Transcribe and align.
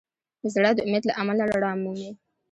زړه 0.53 0.69
د 0.75 0.79
امید 0.85 1.03
له 1.09 1.13
امله 1.21 1.43
رڼا 1.51 1.71
مومي. 1.83 2.11